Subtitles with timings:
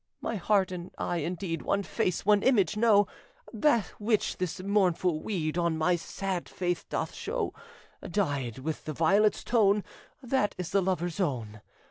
[0.19, 3.05] My heart and eye, indeed, One face, one image know,
[3.53, 7.53] The which this mournful weed On my sad face doth show,
[8.01, 9.83] Dyed with the violet's tone
[10.23, 11.61] That is the lover's own.